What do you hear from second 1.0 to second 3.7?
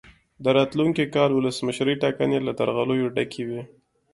کال ولسمشرۍ ټاکنې له درغلیو ډکې وې.